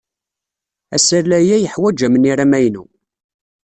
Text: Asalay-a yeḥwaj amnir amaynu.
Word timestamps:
Asalay-a 0.95 1.57
yeḥwaj 1.59 1.99
amnir 2.07 2.39
amaynu. 2.43 2.83